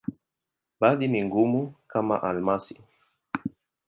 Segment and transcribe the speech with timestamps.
[0.79, 2.75] Baadhi ni ngumu, kama almasi.